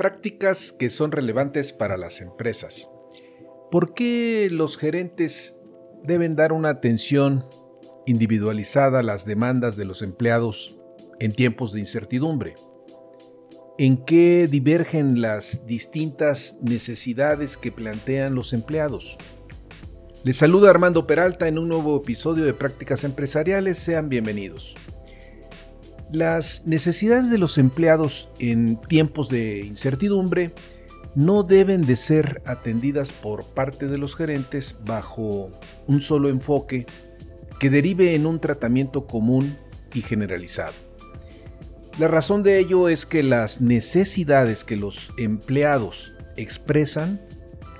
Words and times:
Prácticas 0.00 0.72
que 0.72 0.88
son 0.88 1.12
relevantes 1.12 1.74
para 1.74 1.98
las 1.98 2.22
empresas. 2.22 2.88
¿Por 3.70 3.92
qué 3.92 4.48
los 4.50 4.78
gerentes 4.78 5.60
deben 6.02 6.36
dar 6.36 6.54
una 6.54 6.70
atención 6.70 7.44
individualizada 8.06 9.00
a 9.00 9.02
las 9.02 9.26
demandas 9.26 9.76
de 9.76 9.84
los 9.84 10.00
empleados 10.00 10.78
en 11.18 11.32
tiempos 11.32 11.74
de 11.74 11.80
incertidumbre? 11.80 12.54
¿En 13.76 14.02
qué 14.06 14.48
divergen 14.50 15.20
las 15.20 15.66
distintas 15.66 16.56
necesidades 16.62 17.58
que 17.58 17.70
plantean 17.70 18.34
los 18.34 18.54
empleados? 18.54 19.18
Les 20.24 20.38
saluda 20.38 20.70
Armando 20.70 21.06
Peralta 21.06 21.46
en 21.46 21.58
un 21.58 21.68
nuevo 21.68 21.98
episodio 21.98 22.46
de 22.46 22.54
Prácticas 22.54 23.04
Empresariales. 23.04 23.76
Sean 23.76 24.08
bienvenidos. 24.08 24.76
Las 26.12 26.66
necesidades 26.66 27.30
de 27.30 27.38
los 27.38 27.56
empleados 27.56 28.28
en 28.40 28.80
tiempos 28.80 29.28
de 29.28 29.60
incertidumbre 29.60 30.52
no 31.14 31.42
deben 31.42 31.86
de 31.86 31.96
ser 31.96 32.42
atendidas 32.46 33.12
por 33.12 33.44
parte 33.44 33.86
de 33.86 33.98
los 33.98 34.16
gerentes 34.16 34.76
bajo 34.84 35.50
un 35.86 36.00
solo 36.00 36.28
enfoque 36.28 36.86
que 37.58 37.70
derive 37.70 38.14
en 38.14 38.26
un 38.26 38.40
tratamiento 38.40 39.06
común 39.06 39.56
y 39.94 40.02
generalizado. 40.02 40.74
La 41.98 42.08
razón 42.08 42.42
de 42.42 42.58
ello 42.58 42.88
es 42.88 43.06
que 43.06 43.22
las 43.22 43.60
necesidades 43.60 44.64
que 44.64 44.76
los 44.76 45.10
empleados 45.18 46.14
expresan 46.36 47.20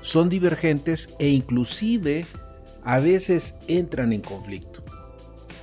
son 0.03 0.28
divergentes 0.28 1.15
e 1.19 1.28
inclusive 1.28 2.27
a 2.84 2.98
veces 2.98 3.55
entran 3.69 4.12
en 4.12 4.20
conflicto, 4.20 4.80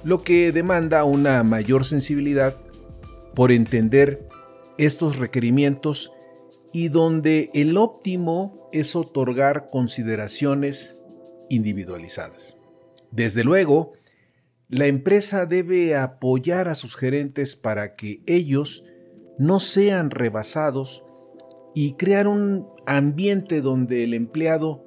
lo 0.08 0.24
que 0.24 0.54
demanda 0.54 1.04
una 1.04 1.44
mayor 1.44 1.84
sensibilidad 1.84 2.56
por 3.36 3.52
entender 3.52 4.26
estos 4.78 5.18
requerimientos 5.18 6.14
y 6.72 6.88
donde 6.88 7.50
el 7.54 7.76
óptimo 7.76 8.70
es 8.72 8.96
otorgar 8.96 9.68
consideraciones 9.70 10.98
individualizadas. 11.50 12.56
Desde 13.12 13.44
luego, 13.44 13.92
la 14.70 14.88
empresa 14.88 15.46
debe 15.46 15.98
apoyar 15.98 16.70
a 16.70 16.76
sus 16.76 16.96
gerentes 16.96 17.58
para 17.58 17.98
que 17.98 18.22
ellos 18.28 18.86
no 19.38 19.60
sean 19.60 20.10
rebasados 20.10 21.04
y 21.76 21.96
crear 21.96 22.30
un 22.30 22.66
ambiente 22.86 23.60
donde 23.60 24.06
el 24.06 24.14
empleado 24.14 24.86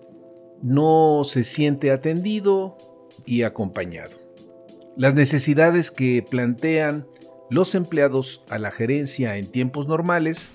no 0.62 1.24
se 1.24 1.44
siente 1.44 1.90
atendido 1.90 2.78
y 3.26 3.42
acompañado. 3.42 4.29
Las 4.96 5.14
necesidades 5.14 5.90
que 5.90 6.24
plantean 6.28 7.06
los 7.48 7.74
empleados 7.74 8.42
a 8.50 8.58
la 8.58 8.70
gerencia 8.70 9.36
en 9.36 9.46
tiempos 9.46 9.88
normales 9.88 10.48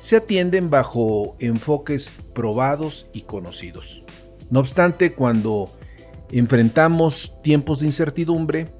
se 0.00 0.16
atienden 0.16 0.70
bajo 0.70 1.36
enfoques 1.40 2.12
probados 2.34 3.06
y 3.12 3.22
conocidos. 3.22 4.04
No 4.50 4.60
obstante, 4.60 5.14
cuando 5.14 5.70
enfrentamos 6.30 7.34
tiempos 7.42 7.80
de 7.80 7.86
incertidumbre, 7.86 8.72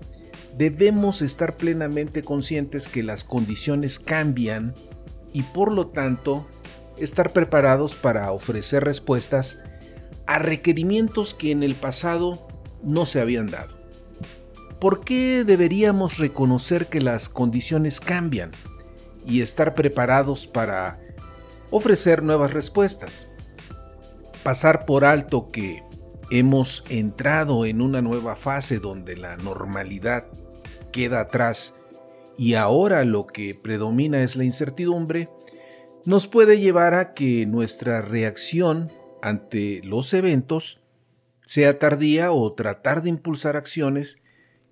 debemos 0.56 1.22
estar 1.22 1.56
plenamente 1.56 2.22
conscientes 2.22 2.88
que 2.88 3.02
las 3.02 3.24
condiciones 3.24 3.98
cambian 3.98 4.74
y 5.32 5.42
por 5.42 5.72
lo 5.72 5.88
tanto 5.88 6.46
estar 6.98 7.32
preparados 7.32 7.96
para 7.96 8.30
ofrecer 8.32 8.84
respuestas 8.84 9.58
a 10.26 10.38
requerimientos 10.38 11.34
que 11.34 11.50
en 11.50 11.62
el 11.62 11.74
pasado 11.74 12.46
no 12.82 13.04
se 13.06 13.20
habían 13.20 13.50
dado. 13.50 13.85
¿Por 14.80 15.04
qué 15.04 15.44
deberíamos 15.44 16.18
reconocer 16.18 16.88
que 16.88 17.00
las 17.00 17.28
condiciones 17.28 17.98
cambian 17.98 18.50
y 19.26 19.40
estar 19.40 19.74
preparados 19.74 20.46
para 20.46 21.00
ofrecer 21.70 22.22
nuevas 22.22 22.52
respuestas? 22.52 23.28
Pasar 24.42 24.84
por 24.84 25.04
alto 25.04 25.50
que 25.50 25.82
hemos 26.30 26.84
entrado 26.90 27.64
en 27.64 27.80
una 27.80 28.02
nueva 28.02 28.36
fase 28.36 28.78
donde 28.78 29.16
la 29.16 29.36
normalidad 29.36 30.26
queda 30.92 31.20
atrás 31.20 31.74
y 32.36 32.54
ahora 32.54 33.04
lo 33.04 33.26
que 33.26 33.54
predomina 33.54 34.22
es 34.22 34.36
la 34.36 34.44
incertidumbre, 34.44 35.30
nos 36.04 36.26
puede 36.26 36.60
llevar 36.60 36.94
a 36.94 37.14
que 37.14 37.46
nuestra 37.46 38.02
reacción 38.02 38.92
ante 39.22 39.80
los 39.82 40.12
eventos 40.12 40.80
sea 41.42 41.78
tardía 41.78 42.30
o 42.32 42.52
tratar 42.52 43.02
de 43.02 43.08
impulsar 43.08 43.56
acciones 43.56 44.18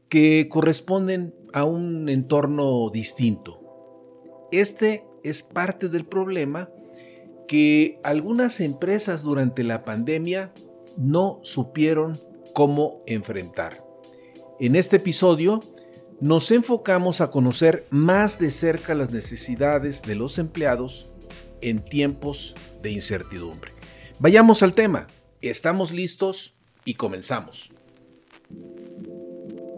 que 0.08 0.48
corresponden 0.48 1.34
a 1.52 1.64
un 1.64 2.08
entorno 2.08 2.90
distinto. 2.90 3.60
Este 4.52 5.04
es 5.22 5.42
parte 5.42 5.88
del 5.88 6.06
problema 6.06 6.70
que 7.48 7.98
algunas 8.02 8.60
empresas 8.60 9.22
durante 9.22 9.64
la 9.64 9.82
pandemia 9.82 10.52
no 10.96 11.40
supieron 11.42 12.18
cómo 12.52 13.02
enfrentar. 13.06 13.84
En 14.60 14.76
este 14.76 14.96
episodio 14.96 15.60
nos 16.20 16.50
enfocamos 16.50 17.20
a 17.20 17.30
conocer 17.30 17.86
más 17.90 18.38
de 18.38 18.50
cerca 18.50 18.94
las 18.94 19.10
necesidades 19.12 20.02
de 20.02 20.14
los 20.14 20.38
empleados 20.38 21.10
en 21.60 21.84
tiempos 21.84 22.54
de 22.82 22.92
incertidumbre. 22.92 23.72
Vayamos 24.18 24.62
al 24.62 24.74
tema. 24.74 25.08
Estamos 25.40 25.90
listos 25.90 26.54
y 26.84 26.94
comenzamos. 26.94 27.72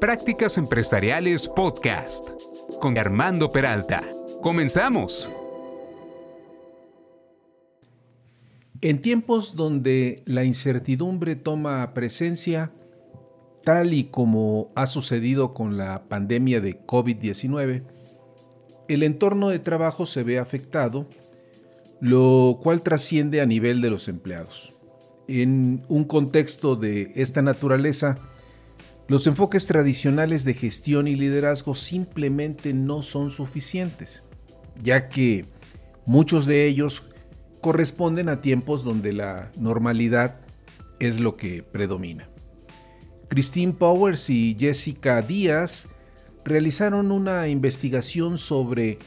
Prácticas 0.00 0.58
Empresariales 0.58 1.48
Podcast 1.48 2.28
con 2.80 2.96
Armando 2.98 3.50
Peralta. 3.50 4.08
Comenzamos. 4.40 5.28
En 8.80 9.00
tiempos 9.00 9.56
donde 9.56 10.22
la 10.24 10.44
incertidumbre 10.44 11.34
toma 11.34 11.94
presencia, 11.94 12.70
tal 13.64 13.92
y 13.92 14.04
como 14.04 14.70
ha 14.76 14.86
sucedido 14.86 15.52
con 15.52 15.76
la 15.76 16.04
pandemia 16.08 16.60
de 16.60 16.80
COVID-19, 16.86 17.82
el 18.86 19.02
entorno 19.02 19.48
de 19.48 19.58
trabajo 19.58 20.06
se 20.06 20.22
ve 20.22 20.38
afectado, 20.38 21.08
lo 22.00 22.60
cual 22.62 22.82
trasciende 22.82 23.40
a 23.40 23.46
nivel 23.46 23.80
de 23.80 23.90
los 23.90 24.06
empleados. 24.06 24.76
En 25.26 25.82
un 25.88 26.04
contexto 26.04 26.76
de 26.76 27.10
esta 27.16 27.42
naturaleza, 27.42 28.16
los 29.08 29.26
enfoques 29.26 29.66
tradicionales 29.66 30.44
de 30.44 30.52
gestión 30.52 31.08
y 31.08 31.14
liderazgo 31.14 31.74
simplemente 31.74 32.74
no 32.74 33.00
son 33.00 33.30
suficientes, 33.30 34.22
ya 34.82 35.08
que 35.08 35.46
muchos 36.04 36.44
de 36.44 36.66
ellos 36.66 37.04
corresponden 37.62 38.28
a 38.28 38.42
tiempos 38.42 38.84
donde 38.84 39.14
la 39.14 39.50
normalidad 39.58 40.40
es 41.00 41.20
lo 41.20 41.38
que 41.38 41.62
predomina. 41.62 42.28
Christine 43.28 43.72
Powers 43.72 44.28
y 44.28 44.54
Jessica 44.58 45.22
Díaz 45.22 45.88
realizaron 46.44 47.10
una 47.10 47.48
investigación 47.48 48.36
sobre 48.36 48.98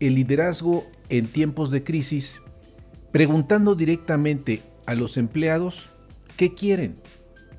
el 0.00 0.16
liderazgo 0.16 0.84
en 1.08 1.28
tiempos 1.28 1.70
de 1.70 1.84
crisis, 1.84 2.42
preguntando 3.12 3.76
directamente 3.76 4.62
a 4.86 4.96
los 4.96 5.16
empleados 5.16 5.90
qué 6.36 6.54
quieren, 6.54 6.96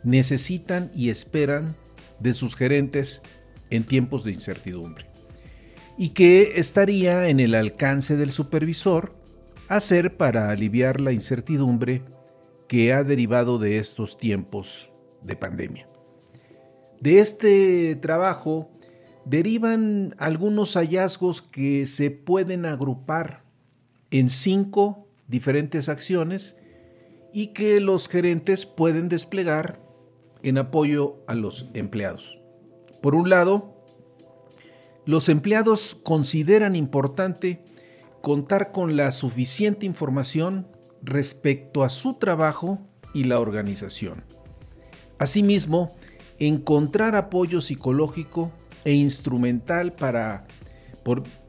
necesitan 0.03 0.91
y 0.93 1.09
esperan 1.09 1.75
de 2.19 2.33
sus 2.33 2.55
gerentes 2.55 3.21
en 3.69 3.85
tiempos 3.85 4.23
de 4.23 4.31
incertidumbre 4.31 5.05
y 5.97 6.09
que 6.09 6.59
estaría 6.59 7.29
en 7.29 7.39
el 7.39 7.55
alcance 7.55 8.17
del 8.17 8.31
supervisor 8.31 9.13
hacer 9.67 10.17
para 10.17 10.49
aliviar 10.49 11.01
la 11.01 11.11
incertidumbre 11.11 12.03
que 12.67 12.93
ha 12.93 13.03
derivado 13.03 13.59
de 13.59 13.77
estos 13.77 14.17
tiempos 14.17 14.91
de 15.23 15.35
pandemia. 15.35 15.87
De 16.99 17.19
este 17.19 17.95
trabajo 17.95 18.69
derivan 19.25 20.15
algunos 20.17 20.75
hallazgos 20.75 21.41
que 21.41 21.87
se 21.87 22.11
pueden 22.11 22.65
agrupar 22.65 23.43
en 24.11 24.29
cinco 24.29 25.07
diferentes 25.27 25.89
acciones 25.89 26.55
y 27.33 27.47
que 27.47 27.79
los 27.79 28.07
gerentes 28.07 28.65
pueden 28.65 29.09
desplegar 29.09 29.84
en 30.45 30.57
apoyo 30.57 31.23
a 31.27 31.33
los 31.33 31.69
empleados. 31.73 32.39
Por 33.01 33.15
un 33.15 33.29
lado, 33.29 33.75
los 35.05 35.29
empleados 35.29 35.95
consideran 36.03 36.75
importante 36.75 37.63
contar 38.21 38.71
con 38.71 38.95
la 38.95 39.11
suficiente 39.11 39.85
información 39.85 40.67
respecto 41.01 41.83
a 41.83 41.89
su 41.89 42.15
trabajo 42.15 42.79
y 43.13 43.25
la 43.25 43.39
organización. 43.39 44.23
Asimismo, 45.19 45.95
encontrar 46.39 47.15
apoyo 47.15 47.61
psicológico 47.61 48.51
e 48.83 48.93
instrumental 48.93 49.93
para, 49.93 50.47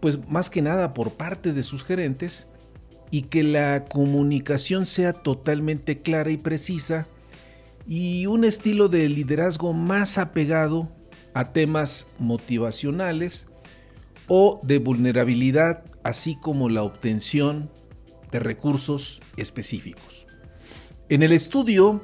pues 0.00 0.26
más 0.28 0.50
que 0.50 0.62
nada 0.62 0.94
por 0.94 1.12
parte 1.12 1.52
de 1.52 1.62
sus 1.62 1.84
gerentes, 1.84 2.48
y 3.10 3.22
que 3.22 3.42
la 3.42 3.84
comunicación 3.84 4.84
sea 4.86 5.12
totalmente 5.12 6.02
clara 6.02 6.30
y 6.30 6.36
precisa 6.36 7.06
y 7.86 8.26
un 8.26 8.44
estilo 8.44 8.88
de 8.88 9.08
liderazgo 9.08 9.72
más 9.72 10.18
apegado 10.18 10.90
a 11.34 11.52
temas 11.52 12.08
motivacionales 12.18 13.46
o 14.26 14.60
de 14.62 14.78
vulnerabilidad, 14.78 15.84
así 16.02 16.36
como 16.40 16.68
la 16.68 16.82
obtención 16.82 17.70
de 18.32 18.40
recursos 18.40 19.20
específicos. 19.36 20.26
En 21.08 21.22
el 21.22 21.32
estudio 21.32 22.02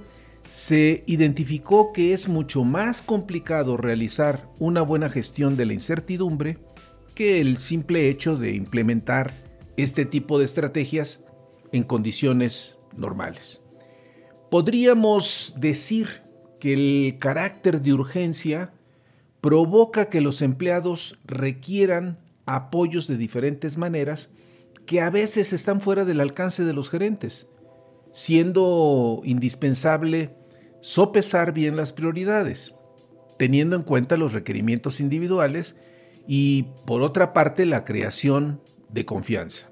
se 0.51 1.03
identificó 1.07 1.93
que 1.93 2.13
es 2.13 2.29
mucho 2.29 2.63
más 2.63 3.03
complicado 3.03 3.77
realizar 3.77 4.49
una 4.59 4.83
buena 4.83 5.09
gestión 5.09 5.57
de 5.57 5.67
la 5.67 5.73
incertidumbre 5.73 6.59
que 7.15 7.41
el 7.41 7.59
simple 7.59 8.09
hecho 8.09 8.37
de 8.37 8.53
implementar 8.53 9.33
este 9.77 10.05
tipo 10.05 10.39
de 10.39 10.45
estrategias 10.45 11.25
en 11.73 11.83
condiciones 11.85 12.77
normales. 12.97 13.62
Podríamos 14.53 15.55
decir 15.57 16.21
que 16.61 16.75
el 16.75 17.19
carácter 17.19 17.81
de 17.81 17.95
urgencia 17.95 18.75
provoca 19.41 20.11
que 20.11 20.21
los 20.21 20.43
empleados 20.43 21.19
requieran 21.25 22.19
apoyos 22.45 23.07
de 23.07 23.17
diferentes 23.17 23.79
maneras 23.79 24.29
que 24.85 25.01
a 25.01 25.09
veces 25.09 25.55
están 25.55 25.81
fuera 25.81 26.05
del 26.05 26.21
alcance 26.21 26.67
de 26.67 26.75
los 26.75 26.91
gerentes, 26.91 27.49
siendo 28.11 29.23
indispensable 29.25 30.37
sopesar 30.83 31.55
bien 31.55 31.75
las 31.75 31.95
prioridades, 31.95 32.75
teniendo 33.39 33.75
en 33.75 33.83
cuenta 33.83 34.19
los 34.19 34.35
requerimientos 34.35 35.01
individuales 35.01 35.77
y, 36.29 36.65
por 36.85 37.01
otra 37.01 37.33
parte, 37.33 37.65
la 37.65 37.87
creación 37.87 38.61
de 38.91 39.07
confianza. 39.07 39.71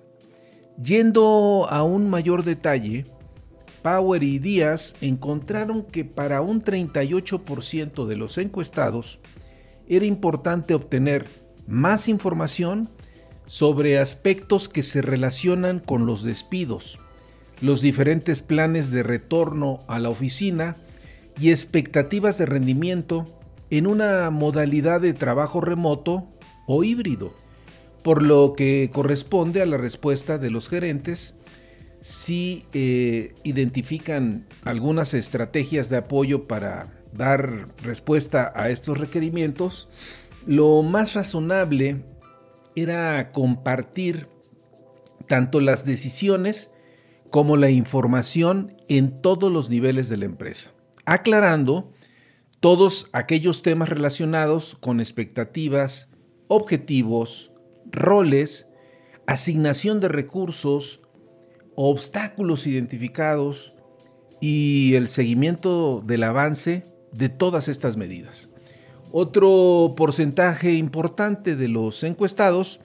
Yendo 0.82 1.66
a 1.68 1.82
un 1.82 2.08
mayor 2.08 2.44
detalle, 2.44 3.04
Power 3.82 4.22
y 4.22 4.38
Díaz 4.38 4.94
encontraron 5.00 5.84
que 5.84 6.04
para 6.04 6.40
un 6.40 6.62
38% 6.62 8.06
de 8.06 8.16
los 8.16 8.38
encuestados 8.38 9.20
era 9.88 10.04
importante 10.04 10.74
obtener 10.74 11.26
más 11.66 12.08
información 12.08 12.88
sobre 13.46 13.98
aspectos 13.98 14.68
que 14.68 14.82
se 14.82 15.02
relacionan 15.02 15.80
con 15.80 16.06
los 16.06 16.22
despidos, 16.22 17.00
los 17.60 17.80
diferentes 17.80 18.42
planes 18.42 18.90
de 18.90 19.02
retorno 19.02 19.80
a 19.88 19.98
la 19.98 20.10
oficina 20.10 20.76
y 21.40 21.50
expectativas 21.50 22.38
de 22.38 22.46
rendimiento 22.46 23.24
en 23.70 23.86
una 23.86 24.30
modalidad 24.30 25.00
de 25.00 25.14
trabajo 25.14 25.60
remoto 25.60 26.28
o 26.66 26.84
híbrido, 26.84 27.34
por 28.02 28.22
lo 28.22 28.54
que 28.56 28.90
corresponde 28.92 29.62
a 29.62 29.66
la 29.66 29.78
respuesta 29.78 30.38
de 30.38 30.50
los 30.50 30.68
gerentes 30.68 31.34
si 32.00 32.64
eh, 32.72 33.34
identifican 33.44 34.46
algunas 34.64 35.14
estrategias 35.14 35.88
de 35.90 35.98
apoyo 35.98 36.46
para 36.46 36.92
dar 37.12 37.68
respuesta 37.82 38.52
a 38.54 38.70
estos 38.70 38.98
requerimientos, 38.98 39.88
lo 40.46 40.82
más 40.82 41.14
razonable 41.14 42.04
era 42.76 43.32
compartir 43.32 44.28
tanto 45.26 45.60
las 45.60 45.84
decisiones 45.84 46.70
como 47.30 47.56
la 47.56 47.70
información 47.70 48.76
en 48.88 49.20
todos 49.20 49.52
los 49.52 49.70
niveles 49.70 50.08
de 50.08 50.16
la 50.16 50.24
empresa 50.24 50.72
aclarando 51.10 51.92
todos 52.60 53.08
aquellos 53.12 53.62
temas 53.62 53.88
relacionados 53.88 54.76
con 54.76 55.00
expectativas, 55.00 56.12
objetivos, 56.46 57.52
roles, 57.90 58.68
asignación 59.26 59.98
de 59.98 60.06
recursos, 60.06 61.02
obstáculos 61.82 62.66
identificados 62.66 63.74
y 64.38 64.94
el 64.96 65.08
seguimiento 65.08 66.02
del 66.04 66.24
avance 66.24 66.82
de 67.12 67.30
todas 67.30 67.68
estas 67.68 67.96
medidas. 67.96 68.50
Otro 69.12 69.94
porcentaje 69.96 70.74
importante 70.74 71.56
de 71.56 71.68
los 71.68 72.04
encuestados 72.04 72.80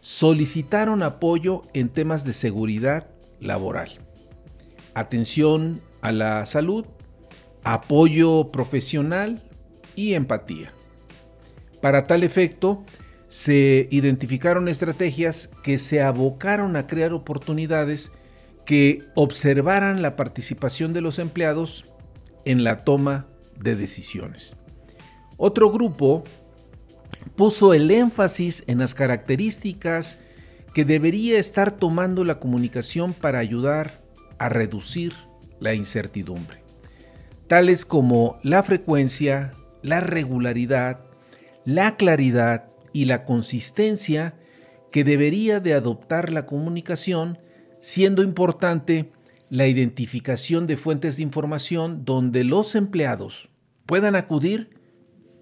solicitaron 0.00 1.02
apoyo 1.02 1.62
en 1.74 1.88
temas 1.88 2.24
de 2.24 2.32
seguridad 2.32 3.08
laboral, 3.40 3.90
atención 4.94 5.80
a 6.00 6.12
la 6.12 6.46
salud 6.46 6.86
apoyo 7.64 8.52
profesional 8.52 9.42
y 9.96 10.14
empatía. 10.14 10.72
Para 11.82 12.06
tal 12.06 12.22
efecto, 12.22 12.84
se 13.26 13.88
identificaron 13.90 14.68
estrategias 14.68 15.50
que 15.64 15.78
se 15.78 16.02
abocaron 16.02 16.76
a 16.76 16.86
crear 16.86 17.12
oportunidades 17.12 18.12
que 18.68 19.08
observaran 19.16 20.02
la 20.02 20.14
participación 20.14 20.92
de 20.92 21.00
los 21.00 21.18
empleados 21.18 21.86
en 22.44 22.62
la 22.62 22.84
toma 22.84 23.26
de 23.58 23.74
decisiones. 23.74 24.56
Otro 25.38 25.72
grupo 25.72 26.22
puso 27.34 27.74
el 27.74 27.90
énfasis 27.90 28.62
en 28.66 28.78
las 28.78 28.92
características 28.92 30.18
que 30.74 30.84
debería 30.84 31.40
estar 31.40 31.72
tomando 31.72 32.22
la 32.22 32.38
comunicación 32.38 33.14
para 33.14 33.38
ayudar 33.40 34.02
a 34.38 34.48
reducir 34.48 35.14
la 35.58 35.74
incertidumbre 35.74 36.68
tales 37.48 37.86
como 37.86 38.38
la 38.42 38.62
frecuencia, 38.62 39.52
la 39.82 40.00
regularidad, 40.00 41.00
la 41.64 41.96
claridad 41.96 42.68
y 42.92 43.06
la 43.06 43.24
consistencia 43.24 44.34
que 44.92 45.02
debería 45.02 45.58
de 45.58 45.74
adoptar 45.74 46.30
la 46.30 46.46
comunicación, 46.46 47.38
siendo 47.78 48.22
importante 48.22 49.12
la 49.50 49.66
identificación 49.66 50.66
de 50.66 50.76
fuentes 50.76 51.16
de 51.16 51.22
información 51.22 52.04
donde 52.04 52.44
los 52.44 52.74
empleados 52.74 53.48
puedan 53.86 54.14
acudir 54.14 54.70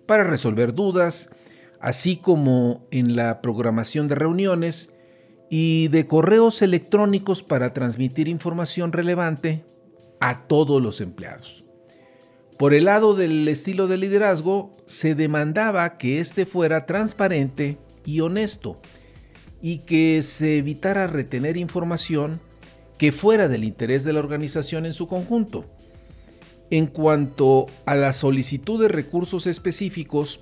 para 0.07 0.25
resolver 0.25 0.75
dudas, 0.75 1.31
así 1.81 2.17
como 2.17 2.87
en 2.91 3.17
la 3.17 3.43
programación 3.43 4.07
de 4.07 4.15
reuniones 4.15 4.95
y 5.51 5.89
de 5.89 6.07
correos 6.07 6.63
electrónicos 6.63 7.43
para 7.43 7.73
transmitir 7.73 8.29
información 8.29 8.93
relevante 8.93 9.65
a 10.21 10.47
todos 10.47 10.81
los 10.81 11.01
empleados. 11.01 11.65
Por 12.59 12.73
el 12.73 12.87
lado 12.87 13.15
del 13.15 13.47
estilo 13.49 13.87
de 13.87 13.99
liderazgo, 13.99 14.77
se 14.87 15.15
demandaba 15.15 15.99
que 15.99 16.21
éste 16.21 16.47
fuera 16.47 16.87
transparente 16.87 17.79
y 18.05 18.21
honesto 18.21 18.81
y 19.67 19.79
que 19.79 20.23
se 20.23 20.59
evitara 20.59 21.09
retener 21.09 21.57
información 21.57 22.39
que 22.99 23.11
fuera 23.11 23.49
del 23.49 23.65
interés 23.65 24.05
de 24.05 24.13
la 24.13 24.21
organización 24.21 24.87
en 24.87 24.93
su 24.93 25.09
conjunto. 25.09 25.65
En 26.71 26.87
cuanto 26.87 27.67
a 27.85 27.97
la 27.97 28.13
solicitud 28.13 28.81
de 28.81 28.87
recursos 28.87 29.49
específicos, 29.49 30.39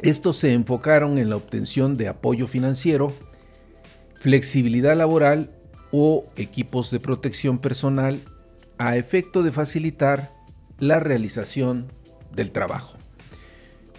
estos 0.00 0.38
se 0.38 0.54
enfocaron 0.54 1.18
en 1.18 1.28
la 1.28 1.36
obtención 1.36 1.98
de 1.98 2.08
apoyo 2.08 2.46
financiero, 2.46 3.12
flexibilidad 4.14 4.96
laboral 4.96 5.50
o 5.90 6.24
equipos 6.36 6.90
de 6.90 7.00
protección 7.00 7.58
personal 7.58 8.22
a 8.78 8.96
efecto 8.96 9.42
de 9.42 9.52
facilitar 9.52 10.32
la 10.78 10.98
realización 10.98 11.92
del 12.34 12.52
trabajo. 12.52 12.96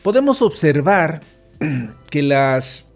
Podemos 0.02 0.42
observar 0.42 1.22
que 2.10 2.24
las 2.24 2.88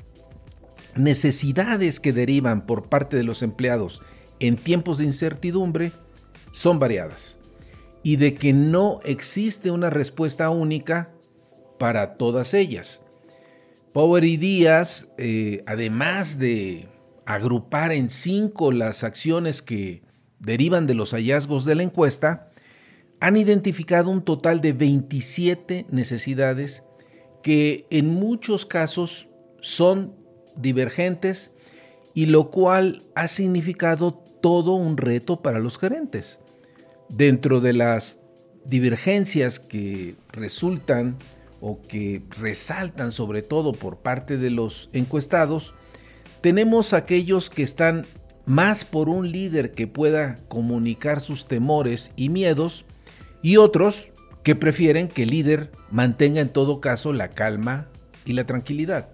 necesidades 0.99 1.99
que 1.99 2.13
derivan 2.13 2.65
por 2.65 2.89
parte 2.89 3.17
de 3.17 3.23
los 3.23 3.41
empleados 3.41 4.01
en 4.39 4.57
tiempos 4.57 4.97
de 4.97 5.05
incertidumbre 5.05 5.91
son 6.51 6.79
variadas 6.79 7.37
y 8.03 8.15
de 8.15 8.35
que 8.35 8.53
no 8.53 8.99
existe 9.03 9.71
una 9.71 9.89
respuesta 9.89 10.49
única 10.49 11.11
para 11.77 12.15
todas 12.15 12.53
ellas. 12.53 13.01
Power 13.93 14.23
y 14.23 14.37
Díaz, 14.37 15.09
eh, 15.17 15.63
además 15.65 16.37
de 16.37 16.87
agrupar 17.25 17.91
en 17.91 18.09
cinco 18.09 18.71
las 18.71 19.03
acciones 19.03 19.61
que 19.61 20.03
derivan 20.39 20.87
de 20.87 20.93
los 20.93 21.11
hallazgos 21.11 21.65
de 21.65 21.75
la 21.75 21.83
encuesta, 21.83 22.51
han 23.19 23.35
identificado 23.35 24.09
un 24.09 24.23
total 24.23 24.61
de 24.61 24.73
27 24.73 25.87
necesidades 25.89 26.83
que 27.43 27.85
en 27.89 28.07
muchos 28.07 28.65
casos 28.65 29.29
son 29.61 30.15
divergentes 30.59 31.51
y 32.13 32.25
lo 32.25 32.49
cual 32.49 33.03
ha 33.15 33.27
significado 33.27 34.13
todo 34.41 34.73
un 34.73 34.97
reto 34.97 35.41
para 35.41 35.59
los 35.59 35.77
gerentes. 35.77 36.39
Dentro 37.09 37.59
de 37.59 37.73
las 37.73 38.19
divergencias 38.65 39.59
que 39.59 40.15
resultan 40.31 41.17
o 41.61 41.81
que 41.81 42.21
resaltan 42.37 43.11
sobre 43.11 43.41
todo 43.41 43.73
por 43.73 43.97
parte 43.97 44.37
de 44.37 44.49
los 44.49 44.89
encuestados, 44.93 45.73
tenemos 46.41 46.93
aquellos 46.93 47.49
que 47.49 47.63
están 47.63 48.05
más 48.45 48.85
por 48.85 49.09
un 49.09 49.31
líder 49.31 49.73
que 49.73 49.87
pueda 49.87 50.37
comunicar 50.47 51.19
sus 51.19 51.47
temores 51.47 52.11
y 52.15 52.29
miedos 52.29 52.85
y 53.41 53.57
otros 53.57 54.09
que 54.43 54.55
prefieren 54.55 55.07
que 55.07 55.23
el 55.23 55.29
líder 55.29 55.71
mantenga 55.91 56.41
en 56.41 56.49
todo 56.49 56.81
caso 56.81 57.13
la 57.13 57.29
calma 57.29 57.87
y 58.25 58.33
la 58.33 58.45
tranquilidad. 58.45 59.09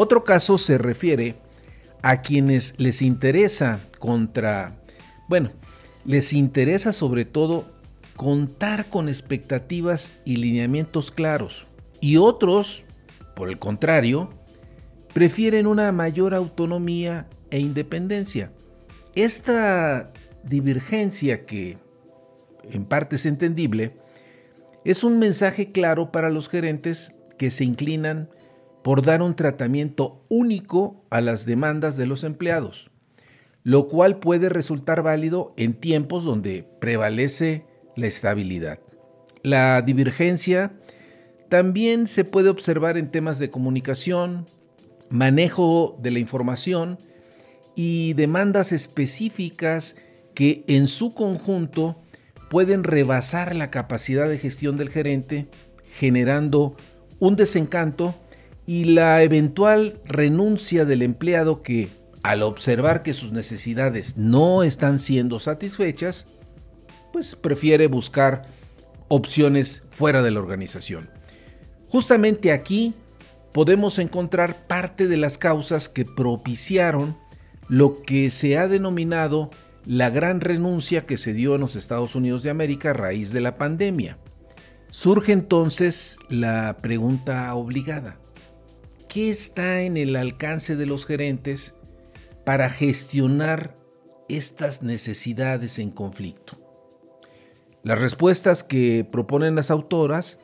Otro 0.00 0.22
caso 0.22 0.58
se 0.58 0.78
refiere 0.78 1.34
a 2.02 2.22
quienes 2.22 2.74
les 2.78 3.02
interesa 3.02 3.80
contra, 3.98 4.76
bueno, 5.28 5.50
les 6.04 6.32
interesa 6.32 6.92
sobre 6.92 7.24
todo 7.24 7.66
contar 8.14 8.90
con 8.90 9.08
expectativas 9.08 10.14
y 10.24 10.36
lineamientos 10.36 11.10
claros. 11.10 11.66
Y 12.00 12.16
otros, 12.16 12.84
por 13.34 13.48
el 13.48 13.58
contrario, 13.58 14.30
prefieren 15.14 15.66
una 15.66 15.90
mayor 15.90 16.32
autonomía 16.32 17.26
e 17.50 17.58
independencia. 17.58 18.52
Esta 19.16 20.12
divergencia 20.44 21.44
que 21.44 21.76
en 22.70 22.84
parte 22.84 23.16
es 23.16 23.26
entendible, 23.26 23.96
es 24.84 25.02
un 25.02 25.18
mensaje 25.18 25.72
claro 25.72 26.12
para 26.12 26.30
los 26.30 26.48
gerentes 26.48 27.14
que 27.36 27.50
se 27.50 27.64
inclinan 27.64 28.28
por 28.82 29.02
dar 29.02 29.22
un 29.22 29.34
tratamiento 29.34 30.24
único 30.28 31.04
a 31.10 31.20
las 31.20 31.46
demandas 31.46 31.96
de 31.96 32.06
los 32.06 32.24
empleados, 32.24 32.90
lo 33.64 33.88
cual 33.88 34.18
puede 34.18 34.48
resultar 34.48 35.02
válido 35.02 35.52
en 35.56 35.74
tiempos 35.74 36.24
donde 36.24 36.66
prevalece 36.80 37.64
la 37.96 38.06
estabilidad. 38.06 38.78
La 39.42 39.82
divergencia 39.82 40.72
también 41.48 42.06
se 42.06 42.24
puede 42.24 42.50
observar 42.50 42.96
en 42.98 43.10
temas 43.10 43.38
de 43.38 43.50
comunicación, 43.50 44.46
manejo 45.10 45.98
de 46.00 46.10
la 46.10 46.18
información 46.18 46.98
y 47.74 48.12
demandas 48.14 48.72
específicas 48.72 49.96
que 50.34 50.64
en 50.66 50.86
su 50.86 51.14
conjunto 51.14 52.00
pueden 52.50 52.84
rebasar 52.84 53.54
la 53.54 53.70
capacidad 53.70 54.28
de 54.28 54.38
gestión 54.38 54.76
del 54.76 54.90
gerente, 54.90 55.48
generando 55.94 56.76
un 57.18 57.36
desencanto 57.36 58.14
y 58.68 58.84
la 58.84 59.22
eventual 59.22 59.98
renuncia 60.04 60.84
del 60.84 61.00
empleado 61.00 61.62
que, 61.62 61.88
al 62.22 62.42
observar 62.42 63.02
que 63.02 63.14
sus 63.14 63.32
necesidades 63.32 64.18
no 64.18 64.62
están 64.62 64.98
siendo 64.98 65.40
satisfechas, 65.40 66.26
pues 67.10 67.34
prefiere 67.34 67.86
buscar 67.86 68.42
opciones 69.08 69.84
fuera 69.90 70.20
de 70.20 70.32
la 70.32 70.40
organización. 70.40 71.08
Justamente 71.88 72.52
aquí 72.52 72.92
podemos 73.54 73.98
encontrar 73.98 74.66
parte 74.66 75.06
de 75.06 75.16
las 75.16 75.38
causas 75.38 75.88
que 75.88 76.04
propiciaron 76.04 77.16
lo 77.68 78.02
que 78.02 78.30
se 78.30 78.58
ha 78.58 78.68
denominado 78.68 79.48
la 79.86 80.10
gran 80.10 80.42
renuncia 80.42 81.06
que 81.06 81.16
se 81.16 81.32
dio 81.32 81.54
en 81.54 81.62
los 81.62 81.74
Estados 81.74 82.14
Unidos 82.14 82.42
de 82.42 82.50
América 82.50 82.90
a 82.90 82.92
raíz 82.92 83.32
de 83.32 83.40
la 83.40 83.56
pandemia. 83.56 84.18
Surge 84.90 85.32
entonces 85.32 86.18
la 86.28 86.76
pregunta 86.82 87.54
obligada. 87.54 88.18
¿Qué 89.08 89.30
está 89.30 89.80
en 89.80 89.96
el 89.96 90.16
alcance 90.16 90.76
de 90.76 90.84
los 90.84 91.06
gerentes 91.06 91.74
para 92.44 92.68
gestionar 92.68 93.74
estas 94.28 94.82
necesidades 94.82 95.78
en 95.78 95.90
conflicto? 95.90 96.58
Las 97.82 98.02
respuestas 98.02 98.62
que 98.62 99.08
proponen 99.10 99.54
las 99.54 99.70
autoras 99.70 100.38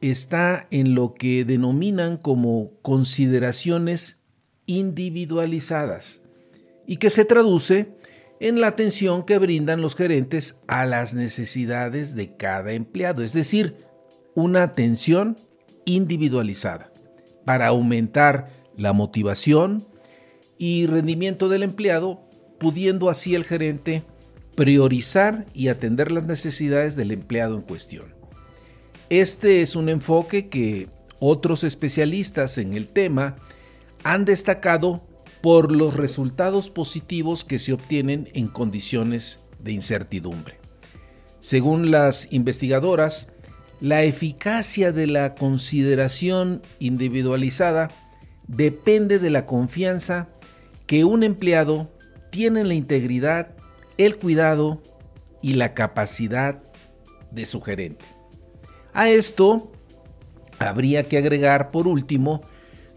está 0.00 0.68
en 0.70 0.94
lo 0.94 1.14
que 1.14 1.44
denominan 1.44 2.18
como 2.18 2.70
consideraciones 2.82 4.22
individualizadas 4.66 6.22
y 6.86 6.98
que 6.98 7.10
se 7.10 7.24
traduce 7.24 7.96
en 8.38 8.60
la 8.60 8.68
atención 8.68 9.24
que 9.24 9.38
brindan 9.38 9.80
los 9.80 9.96
gerentes 9.96 10.60
a 10.68 10.86
las 10.86 11.14
necesidades 11.14 12.14
de 12.14 12.36
cada 12.36 12.74
empleado, 12.74 13.24
es 13.24 13.32
decir, 13.32 13.76
una 14.36 14.62
atención 14.62 15.36
individualizada 15.84 16.92
para 17.48 17.68
aumentar 17.68 18.50
la 18.76 18.92
motivación 18.92 19.88
y 20.58 20.86
rendimiento 20.86 21.48
del 21.48 21.62
empleado, 21.62 22.20
pudiendo 22.58 23.08
así 23.08 23.34
el 23.34 23.44
gerente 23.44 24.02
priorizar 24.54 25.46
y 25.54 25.68
atender 25.68 26.12
las 26.12 26.26
necesidades 26.26 26.94
del 26.94 27.10
empleado 27.10 27.56
en 27.56 27.62
cuestión. 27.62 28.14
Este 29.08 29.62
es 29.62 29.76
un 29.76 29.88
enfoque 29.88 30.50
que 30.50 30.90
otros 31.20 31.64
especialistas 31.64 32.58
en 32.58 32.74
el 32.74 32.88
tema 32.88 33.36
han 34.04 34.26
destacado 34.26 35.02
por 35.40 35.74
los 35.74 35.96
resultados 35.96 36.68
positivos 36.68 37.44
que 37.44 37.58
se 37.58 37.72
obtienen 37.72 38.28
en 38.34 38.48
condiciones 38.48 39.40
de 39.58 39.72
incertidumbre. 39.72 40.58
Según 41.40 41.90
las 41.90 42.30
investigadoras, 42.30 43.28
la 43.80 44.02
eficacia 44.02 44.92
de 44.92 45.06
la 45.06 45.34
consideración 45.34 46.62
individualizada 46.78 47.88
depende 48.46 49.18
de 49.18 49.30
la 49.30 49.46
confianza 49.46 50.28
que 50.86 51.04
un 51.04 51.22
empleado 51.22 51.92
tiene 52.30 52.60
en 52.60 52.68
la 52.68 52.74
integridad, 52.74 53.54
el 53.98 54.16
cuidado 54.16 54.82
y 55.42 55.54
la 55.54 55.74
capacidad 55.74 56.62
de 57.30 57.46
su 57.46 57.60
gerente. 57.60 58.04
A 58.92 59.08
esto 59.08 59.70
habría 60.58 61.04
que 61.04 61.18
agregar, 61.18 61.70
por 61.70 61.86
último, 61.86 62.42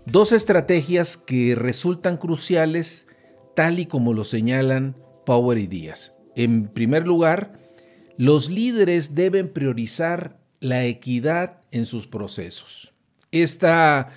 Dos 0.05 0.31
estrategias 0.31 1.15
que 1.15 1.53
resultan 1.55 2.17
cruciales 2.17 3.07
tal 3.55 3.79
y 3.79 3.85
como 3.85 4.13
lo 4.13 4.23
señalan 4.23 4.97
Power 5.25 5.59
y 5.59 5.67
Díaz. 5.67 6.15
En 6.35 6.67
primer 6.67 7.05
lugar, 7.05 7.59
los 8.17 8.49
líderes 8.49 9.13
deben 9.13 9.53
priorizar 9.53 10.39
la 10.61 10.85
equidad 10.85 11.57
en 11.71 11.85
sus 11.85 12.07
procesos. 12.07 12.93
Esta 13.31 14.09